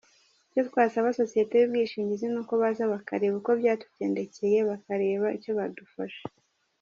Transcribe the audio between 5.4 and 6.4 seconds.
badufasha”.